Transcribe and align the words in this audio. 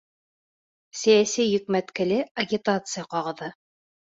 Сәйәси 1.01 1.45
йөкмәткеле 1.49 2.19
агитация 2.45 3.05
ҡағыҙы. 3.15 3.53